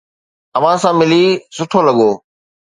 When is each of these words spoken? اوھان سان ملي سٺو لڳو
اوھان 0.57 0.77
سان 0.83 0.93
ملي 0.99 1.23
سٺو 1.55 1.79
لڳو 1.87 2.11